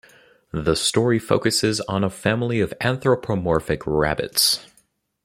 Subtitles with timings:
[0.51, 4.65] The story focuses on a family of anthropomorphic rabbits.